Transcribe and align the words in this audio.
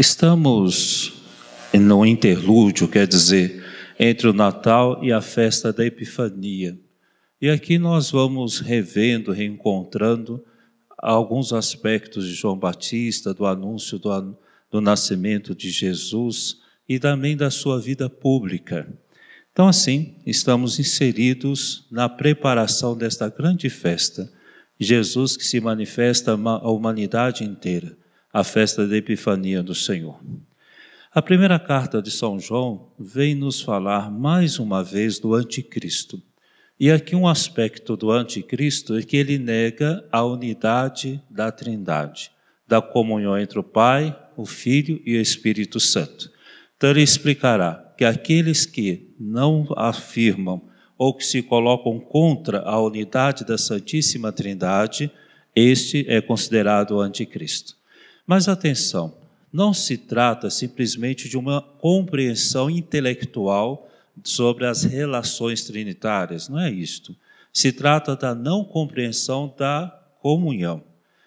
Estamos 0.00 1.12
no 1.74 2.06
interlúdio, 2.06 2.88
quer 2.88 3.06
dizer, 3.06 3.62
entre 3.98 4.28
o 4.28 4.32
Natal 4.32 4.98
e 5.04 5.12
a 5.12 5.20
festa 5.20 5.74
da 5.74 5.84
Epifania. 5.84 6.80
E 7.38 7.50
aqui 7.50 7.78
nós 7.78 8.10
vamos 8.10 8.60
revendo, 8.60 9.30
reencontrando 9.30 10.42
alguns 10.96 11.52
aspectos 11.52 12.26
de 12.26 12.32
João 12.32 12.58
Batista, 12.58 13.34
do 13.34 13.44
anúncio 13.44 13.98
do, 13.98 14.38
do 14.70 14.80
nascimento 14.80 15.54
de 15.54 15.68
Jesus 15.68 16.56
e 16.88 16.98
também 16.98 17.36
da 17.36 17.50
sua 17.50 17.78
vida 17.78 18.08
pública. 18.08 18.90
Então, 19.52 19.68
assim, 19.68 20.14
estamos 20.24 20.80
inseridos 20.80 21.86
na 21.90 22.08
preparação 22.08 22.96
desta 22.96 23.28
grande 23.28 23.68
festa. 23.68 24.32
Jesus 24.78 25.36
que 25.36 25.44
se 25.44 25.60
manifesta 25.60 26.32
à 26.32 26.70
humanidade 26.70 27.44
inteira 27.44 27.99
a 28.32 28.44
festa 28.44 28.86
da 28.86 28.96
Epifania 28.96 29.62
do 29.62 29.74
Senhor. 29.74 30.20
A 31.12 31.20
primeira 31.20 31.58
carta 31.58 32.00
de 32.00 32.10
São 32.10 32.38
João 32.38 32.92
vem 32.96 33.34
nos 33.34 33.60
falar 33.60 34.10
mais 34.10 34.60
uma 34.60 34.84
vez 34.84 35.18
do 35.18 35.34
anticristo. 35.34 36.22
E 36.78 36.90
aqui 36.90 37.16
um 37.16 37.26
aspecto 37.26 37.96
do 37.96 38.12
anticristo 38.12 38.96
é 38.96 39.02
que 39.02 39.16
ele 39.16 39.36
nega 39.36 40.04
a 40.12 40.24
unidade 40.24 41.20
da 41.28 41.50
Trindade, 41.50 42.30
da 42.66 42.80
comunhão 42.80 43.36
entre 43.36 43.58
o 43.58 43.64
Pai, 43.64 44.16
o 44.36 44.46
Filho 44.46 45.02
e 45.04 45.16
o 45.16 45.20
Espírito 45.20 45.80
Santo. 45.80 46.30
Então 46.76 46.90
ele 46.90 47.02
explicará 47.02 47.92
que 47.98 48.04
aqueles 48.04 48.64
que 48.64 49.12
não 49.18 49.66
afirmam 49.76 50.62
ou 50.96 51.12
que 51.12 51.26
se 51.26 51.42
colocam 51.42 51.98
contra 51.98 52.60
a 52.60 52.80
unidade 52.80 53.44
da 53.44 53.58
Santíssima 53.58 54.30
Trindade, 54.30 55.10
este 55.56 56.06
é 56.08 56.20
considerado 56.20 56.92
o 56.92 57.00
anticristo. 57.00 57.79
Mas 58.30 58.46
atenção, 58.46 59.12
não 59.52 59.74
se 59.74 59.98
trata 59.98 60.50
simplesmente 60.50 61.28
de 61.28 61.36
uma 61.36 61.60
compreensão 61.60 62.70
intelectual 62.70 63.90
sobre 64.22 64.66
as 64.66 64.84
relações 64.84 65.64
trinitárias, 65.64 66.48
não 66.48 66.60
é 66.60 66.70
isto. 66.70 67.16
Se 67.52 67.72
trata 67.72 68.14
da 68.14 68.32
não 68.32 68.62
compreensão 68.62 69.52
da 69.58 69.88
comunhão. 70.22 70.80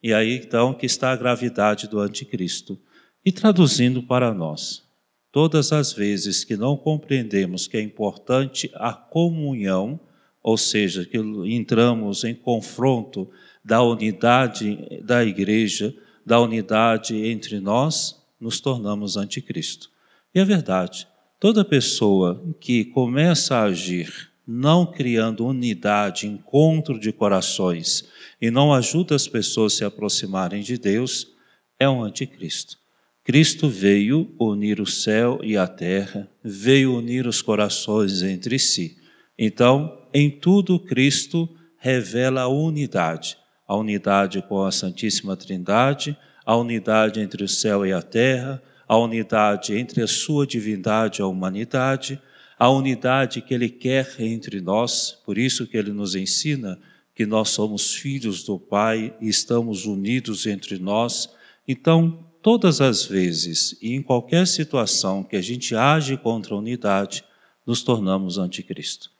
E 0.00 0.14
aí 0.14 0.36
então 0.36 0.72
que 0.72 0.86
está 0.86 1.10
a 1.10 1.16
gravidade 1.16 1.88
do 1.88 1.98
anticristo. 1.98 2.78
E 3.24 3.32
traduzindo 3.32 4.00
para 4.00 4.32
nós, 4.32 4.84
todas 5.32 5.72
as 5.72 5.92
vezes 5.92 6.44
que 6.44 6.56
não 6.56 6.76
compreendemos 6.76 7.66
que 7.66 7.76
é 7.76 7.80
importante 7.80 8.70
a 8.72 8.92
comunhão, 8.92 9.98
ou 10.40 10.56
seja, 10.56 11.04
que 11.04 11.18
entramos 11.18 12.22
em 12.22 12.36
confronto 12.36 13.28
da 13.64 13.82
unidade 13.82 15.02
da 15.02 15.24
igreja, 15.24 15.92
da 16.24 16.40
unidade 16.40 17.16
entre 17.16 17.60
nós, 17.60 18.22
nos 18.40 18.60
tornamos 18.60 19.16
anticristo. 19.16 19.90
E 20.34 20.40
é 20.40 20.44
verdade, 20.44 21.06
toda 21.38 21.64
pessoa 21.64 22.42
que 22.60 22.84
começa 22.84 23.56
a 23.56 23.64
agir 23.64 24.30
não 24.46 24.84
criando 24.84 25.46
unidade, 25.46 26.26
encontro 26.26 26.98
de 26.98 27.10
corações 27.12 28.04
e 28.40 28.50
não 28.50 28.74
ajuda 28.74 29.14
as 29.14 29.26
pessoas 29.26 29.74
a 29.74 29.76
se 29.76 29.84
aproximarem 29.84 30.62
de 30.62 30.76
Deus, 30.76 31.28
é 31.78 31.88
um 31.88 32.02
anticristo. 32.02 32.78
Cristo 33.22 33.70
veio 33.70 34.30
unir 34.38 34.80
o 34.80 34.86
céu 34.86 35.40
e 35.42 35.56
a 35.56 35.66
terra, 35.66 36.30
veio 36.42 36.94
unir 36.94 37.26
os 37.26 37.40
corações 37.40 38.22
entre 38.22 38.58
si. 38.58 38.98
Então, 39.38 39.98
em 40.12 40.30
tudo, 40.30 40.78
Cristo 40.78 41.48
revela 41.78 42.42
a 42.42 42.48
unidade 42.48 43.38
a 43.66 43.76
unidade 43.76 44.42
com 44.42 44.62
a 44.64 44.72
Santíssima 44.72 45.36
Trindade, 45.36 46.16
a 46.44 46.56
unidade 46.56 47.20
entre 47.20 47.42
o 47.42 47.48
céu 47.48 47.86
e 47.86 47.92
a 47.92 48.02
terra, 48.02 48.62
a 48.86 48.96
unidade 48.98 49.74
entre 49.74 50.02
a 50.02 50.06
sua 50.06 50.46
divindade 50.46 51.20
e 51.20 51.22
a 51.22 51.26
humanidade, 51.26 52.20
a 52.58 52.70
unidade 52.70 53.40
que 53.40 53.54
ele 53.54 53.68
quer 53.68 54.14
entre 54.18 54.60
nós, 54.60 55.18
por 55.24 55.38
isso 55.38 55.66
que 55.66 55.76
ele 55.76 55.92
nos 55.92 56.14
ensina 56.14 56.78
que 57.14 57.24
nós 57.24 57.50
somos 57.50 57.94
filhos 57.94 58.42
do 58.42 58.58
Pai 58.58 59.14
e 59.20 59.28
estamos 59.28 59.86
unidos 59.86 60.46
entre 60.46 60.78
nós. 60.78 61.30
Então, 61.66 62.26
todas 62.42 62.80
as 62.80 63.04
vezes 63.04 63.78
e 63.80 63.94
em 63.94 64.02
qualquer 64.02 64.46
situação 64.46 65.22
que 65.22 65.36
a 65.36 65.40
gente 65.40 65.74
age 65.74 66.16
contra 66.16 66.54
a 66.54 66.58
unidade, 66.58 67.24
nos 67.66 67.82
tornamos 67.82 68.36
anticristo. 68.36 69.10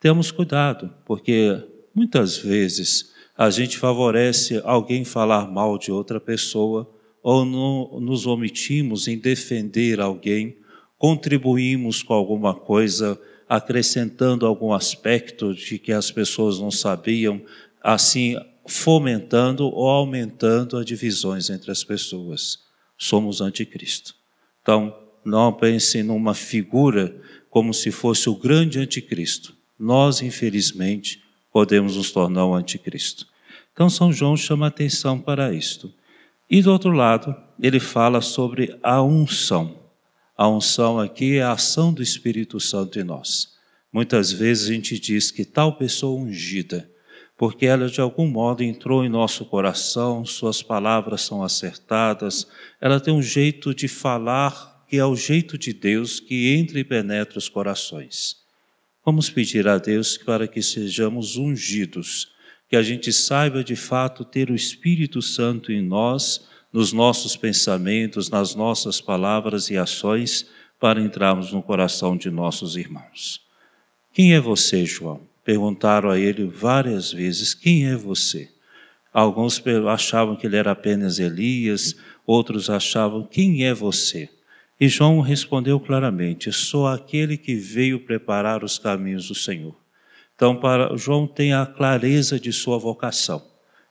Temos 0.00 0.30
cuidado, 0.30 0.92
porque 1.04 1.62
muitas 1.94 2.36
vezes 2.36 3.11
a 3.36 3.50
gente 3.50 3.78
favorece 3.78 4.60
alguém 4.64 5.04
falar 5.04 5.50
mal 5.50 5.78
de 5.78 5.90
outra 5.90 6.20
pessoa 6.20 6.88
ou 7.22 7.44
no, 7.44 8.00
nos 8.00 8.26
omitimos 8.26 9.08
em 9.08 9.16
defender 9.16 10.00
alguém, 10.00 10.56
contribuímos 10.98 12.02
com 12.02 12.12
alguma 12.12 12.54
coisa, 12.54 13.18
acrescentando 13.48 14.46
algum 14.46 14.72
aspecto 14.72 15.54
de 15.54 15.78
que 15.78 15.92
as 15.92 16.10
pessoas 16.10 16.58
não 16.58 16.70
sabiam, 16.70 17.40
assim 17.82 18.36
fomentando 18.66 19.64
ou 19.66 19.88
aumentando 19.88 20.76
as 20.76 20.84
divisões 20.84 21.50
entre 21.50 21.70
as 21.70 21.82
pessoas. 21.82 22.58
Somos 22.96 23.40
anticristo. 23.40 24.14
Então, 24.62 24.96
não 25.24 25.52
pense 25.52 26.02
numa 26.02 26.34
figura 26.34 27.16
como 27.50 27.74
se 27.74 27.90
fosse 27.90 28.28
o 28.28 28.36
grande 28.36 28.78
anticristo. 28.78 29.54
Nós, 29.78 30.22
infelizmente, 30.22 31.21
podemos 31.52 31.96
nos 31.96 32.10
tornar 32.10 32.46
o 32.46 32.54
anticristo. 32.54 33.26
Então, 33.72 33.88
São 33.90 34.12
João 34.12 34.36
chama 34.36 34.66
atenção 34.66 35.18
para 35.18 35.52
isto. 35.52 35.92
E 36.50 36.60
do 36.60 36.72
outro 36.72 36.90
lado, 36.90 37.34
ele 37.60 37.80
fala 37.80 38.20
sobre 38.20 38.78
a 38.82 39.02
unção. 39.02 39.78
A 40.36 40.48
unção 40.48 40.98
aqui 40.98 41.36
é 41.36 41.42
a 41.42 41.52
ação 41.52 41.92
do 41.92 42.02
Espírito 42.02 42.58
Santo 42.58 42.98
em 42.98 43.04
nós. 43.04 43.52
Muitas 43.92 44.32
vezes 44.32 44.68
a 44.68 44.72
gente 44.72 44.98
diz 44.98 45.30
que 45.30 45.44
tal 45.44 45.76
pessoa 45.76 46.20
ungida, 46.20 46.90
porque 47.36 47.66
ela 47.66 47.88
de 47.88 48.00
algum 48.00 48.26
modo 48.26 48.62
entrou 48.62 49.04
em 49.04 49.08
nosso 49.08 49.44
coração, 49.44 50.24
suas 50.24 50.62
palavras 50.62 51.22
são 51.22 51.42
acertadas, 51.42 52.46
ela 52.80 52.98
tem 53.00 53.12
um 53.12 53.22
jeito 53.22 53.74
de 53.74 53.88
falar 53.88 54.84
que 54.88 54.98
é 54.98 55.04
o 55.04 55.16
jeito 55.16 55.56
de 55.56 55.72
Deus 55.72 56.20
que 56.20 56.54
entra 56.54 56.78
e 56.78 56.84
penetra 56.84 57.38
os 57.38 57.48
corações. 57.48 58.41
Vamos 59.04 59.28
pedir 59.28 59.66
a 59.66 59.78
Deus 59.78 60.16
para 60.16 60.46
que 60.46 60.62
sejamos 60.62 61.36
ungidos, 61.36 62.30
que 62.68 62.76
a 62.76 62.82
gente 62.82 63.12
saiba 63.12 63.64
de 63.64 63.74
fato 63.74 64.24
ter 64.24 64.48
o 64.48 64.54
Espírito 64.54 65.20
Santo 65.20 65.72
em 65.72 65.82
nós, 65.82 66.46
nos 66.72 66.92
nossos 66.92 67.36
pensamentos, 67.36 68.30
nas 68.30 68.54
nossas 68.54 69.00
palavras 69.00 69.70
e 69.70 69.76
ações, 69.76 70.48
para 70.78 71.00
entrarmos 71.00 71.52
no 71.52 71.62
coração 71.62 72.16
de 72.16 72.30
nossos 72.30 72.76
irmãos. 72.76 73.40
Quem 74.12 74.34
é 74.34 74.40
você, 74.40 74.86
João? 74.86 75.20
Perguntaram 75.44 76.08
a 76.08 76.18
ele 76.18 76.46
várias 76.46 77.12
vezes: 77.12 77.54
Quem 77.54 77.86
é 77.86 77.96
você? 77.96 78.50
Alguns 79.12 79.60
achavam 79.90 80.36
que 80.36 80.46
ele 80.46 80.56
era 80.56 80.70
apenas 80.70 81.18
Elias, 81.18 81.96
outros 82.24 82.70
achavam: 82.70 83.24
Quem 83.24 83.64
é 83.64 83.74
você? 83.74 84.30
E 84.82 84.88
João 84.88 85.20
respondeu 85.20 85.78
claramente: 85.78 86.50
Sou 86.50 86.88
aquele 86.88 87.36
que 87.36 87.54
veio 87.54 88.00
preparar 88.00 88.64
os 88.64 88.80
caminhos 88.80 89.28
do 89.28 89.34
Senhor. 89.34 89.76
Então, 90.34 90.56
para 90.56 90.96
João 90.96 91.24
tem 91.24 91.52
a 91.52 91.64
clareza 91.64 92.36
de 92.40 92.52
sua 92.52 92.78
vocação. 92.78 93.40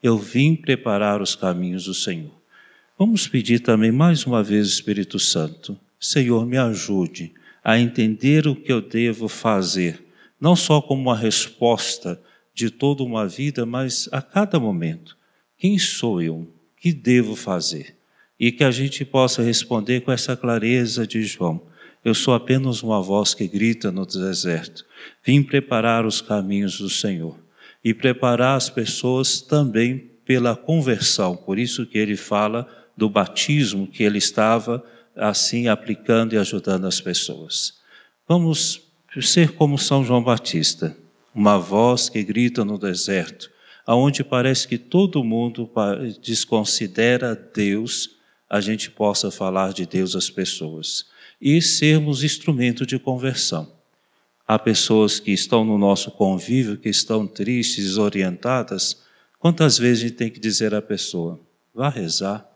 Eu 0.00 0.16
vim 0.16 0.54
preparar 0.54 1.20
os 1.20 1.34
caminhos 1.34 1.86
do 1.86 1.92
Senhor. 1.92 2.40
Vamos 2.96 3.26
pedir 3.26 3.58
também 3.58 3.90
mais 3.90 4.26
uma 4.26 4.44
vez, 4.44 4.68
Espírito 4.68 5.18
Santo, 5.18 5.76
Senhor, 5.98 6.46
me 6.46 6.56
ajude 6.56 7.34
a 7.64 7.76
entender 7.76 8.46
o 8.46 8.54
que 8.54 8.72
eu 8.72 8.80
devo 8.80 9.26
fazer, 9.26 10.04
não 10.40 10.54
só 10.54 10.80
como 10.80 11.02
uma 11.02 11.16
resposta 11.16 12.22
de 12.54 12.70
toda 12.70 13.02
uma 13.02 13.26
vida, 13.26 13.66
mas 13.66 14.08
a 14.12 14.22
cada 14.22 14.60
momento. 14.60 15.18
Quem 15.58 15.80
sou 15.80 16.22
eu? 16.22 16.36
O 16.36 16.48
que 16.76 16.92
devo 16.92 17.34
fazer? 17.34 17.95
E 18.38 18.52
que 18.52 18.64
a 18.64 18.70
gente 18.70 19.04
possa 19.04 19.42
responder 19.42 20.02
com 20.02 20.12
essa 20.12 20.36
clareza 20.36 21.06
de 21.06 21.22
João. 21.22 21.62
Eu 22.04 22.14
sou 22.14 22.34
apenas 22.34 22.82
uma 22.82 23.02
voz 23.02 23.34
que 23.34 23.48
grita 23.48 23.90
no 23.90 24.06
deserto. 24.06 24.84
Vim 25.24 25.42
preparar 25.42 26.06
os 26.06 26.20
caminhos 26.20 26.78
do 26.78 26.88
Senhor 26.88 27.36
e 27.82 27.92
preparar 27.92 28.56
as 28.56 28.70
pessoas 28.70 29.40
também 29.40 30.10
pela 30.24 30.54
conversão. 30.54 31.36
Por 31.36 31.58
isso 31.58 31.86
que 31.86 31.98
ele 31.98 32.16
fala 32.16 32.68
do 32.96 33.08
batismo 33.08 33.86
que 33.86 34.02
ele 34.02 34.18
estava 34.18 34.84
assim 35.16 35.68
aplicando 35.68 36.34
e 36.34 36.38
ajudando 36.38 36.86
as 36.86 37.00
pessoas. 37.00 37.74
Vamos 38.28 38.82
ser 39.20 39.52
como 39.52 39.78
São 39.78 40.04
João 40.04 40.22
Batista, 40.22 40.96
uma 41.34 41.58
voz 41.58 42.08
que 42.08 42.22
grita 42.22 42.64
no 42.64 42.78
deserto, 42.78 43.50
aonde 43.86 44.22
parece 44.22 44.68
que 44.68 44.76
todo 44.76 45.24
mundo 45.24 45.70
desconsidera 46.22 47.34
Deus 47.34 48.15
a 48.48 48.60
gente 48.60 48.90
possa 48.90 49.30
falar 49.30 49.72
de 49.72 49.86
Deus 49.86 50.14
às 50.14 50.30
pessoas 50.30 51.06
e 51.40 51.60
sermos 51.60 52.24
instrumento 52.24 52.86
de 52.86 52.98
conversão. 52.98 53.72
Há 54.46 54.58
pessoas 54.58 55.18
que 55.18 55.32
estão 55.32 55.64
no 55.64 55.76
nosso 55.76 56.10
convívio, 56.12 56.76
que 56.76 56.88
estão 56.88 57.26
tristes, 57.26 57.84
desorientadas. 57.84 59.02
Quantas 59.38 59.76
vezes 59.76 60.04
a 60.04 60.06
gente 60.08 60.16
tem 60.16 60.30
que 60.30 60.38
dizer 60.38 60.72
à 60.72 60.80
pessoa: 60.80 61.40
vá 61.74 61.88
rezar, 61.88 62.48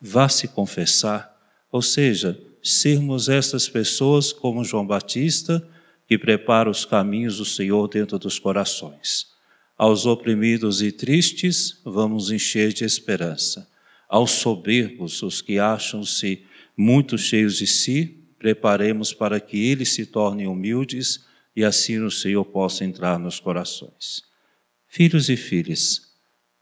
vá 0.00 0.28
se 0.28 0.48
confessar, 0.48 1.34
Ou 1.70 1.82
seja, 1.82 2.40
sermos 2.62 3.28
essas 3.28 3.68
pessoas 3.68 4.32
como 4.32 4.64
João 4.64 4.86
Batista, 4.86 5.66
que 6.08 6.16
prepara 6.16 6.70
os 6.70 6.84
caminhos 6.84 7.38
do 7.38 7.44
Senhor 7.44 7.86
dentro 7.88 8.18
dos 8.18 8.38
corações. 8.38 9.26
Aos 9.76 10.06
oprimidos 10.06 10.80
e 10.80 10.90
tristes, 10.90 11.80
vamos 11.84 12.30
encher 12.30 12.72
de 12.72 12.84
esperança. 12.84 13.68
Aos 14.08 14.32
soberbos, 14.32 15.22
os 15.22 15.42
que 15.42 15.58
acham-se 15.58 16.44
muito 16.76 17.18
cheios 17.18 17.56
de 17.56 17.66
si, 17.66 18.22
preparemos 18.38 19.12
para 19.12 19.40
que 19.40 19.56
eles 19.56 19.94
se 19.94 20.06
tornem 20.06 20.46
humildes 20.46 21.24
e 21.54 21.64
assim 21.64 21.98
o 21.98 22.10
Senhor 22.10 22.44
possa 22.44 22.84
entrar 22.84 23.18
nos 23.18 23.40
corações. 23.40 24.22
Filhos 24.86 25.28
e 25.28 25.36
filhas, 25.36 26.12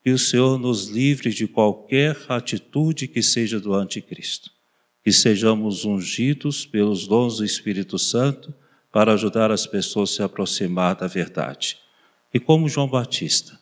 que 0.02 0.10
o 0.10 0.18
Senhor 0.18 0.58
nos 0.58 0.88
livre 0.88 1.30
de 1.30 1.46
qualquer 1.46 2.16
atitude 2.28 3.08
que 3.08 3.22
seja 3.22 3.60
do 3.60 3.74
anticristo, 3.74 4.50
que 5.02 5.12
sejamos 5.12 5.84
ungidos 5.84 6.64
pelos 6.64 7.06
dons 7.06 7.38
do 7.38 7.44
Espírito 7.44 7.98
Santo 7.98 8.54
para 8.92 9.12
ajudar 9.12 9.50
as 9.50 9.66
pessoas 9.66 10.10
a 10.10 10.14
se 10.14 10.22
aproximar 10.22 10.94
da 10.94 11.06
verdade. 11.06 11.76
E 12.32 12.40
como 12.40 12.68
João 12.68 12.88
Batista, 12.88 13.58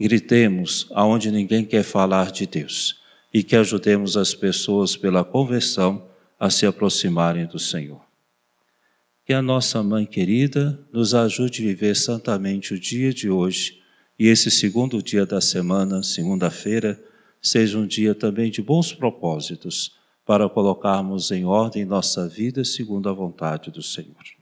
gritemos 0.00 0.88
aonde 0.92 1.30
ninguém 1.30 1.64
quer 1.64 1.84
falar 1.84 2.32
de 2.32 2.46
Deus 2.46 3.01
e 3.32 3.42
que 3.42 3.56
ajudemos 3.56 4.16
as 4.16 4.34
pessoas 4.34 4.96
pela 4.96 5.24
conversão 5.24 6.06
a 6.38 6.50
se 6.50 6.66
aproximarem 6.66 7.46
do 7.46 7.58
Senhor. 7.58 8.02
Que 9.24 9.32
a 9.32 9.40
nossa 9.40 9.82
mãe 9.82 10.04
querida 10.04 10.78
nos 10.92 11.14
ajude 11.14 11.62
a 11.62 11.66
viver 11.66 11.96
santamente 11.96 12.74
o 12.74 12.78
dia 12.78 13.12
de 13.12 13.30
hoje 13.30 13.80
e 14.18 14.28
esse 14.28 14.50
segundo 14.50 15.02
dia 15.02 15.24
da 15.24 15.40
semana, 15.40 16.02
segunda-feira, 16.02 17.02
seja 17.40 17.78
um 17.78 17.86
dia 17.86 18.14
também 18.14 18.50
de 18.50 18.60
bons 18.60 18.92
propósitos 18.92 19.96
para 20.24 20.48
colocarmos 20.48 21.30
em 21.30 21.44
ordem 21.44 21.84
nossa 21.84 22.28
vida 22.28 22.64
segundo 22.64 23.08
a 23.08 23.12
vontade 23.12 23.70
do 23.70 23.82
Senhor. 23.82 24.41